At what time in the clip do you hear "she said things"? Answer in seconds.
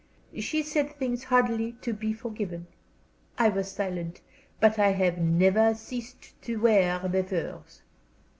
0.39-1.25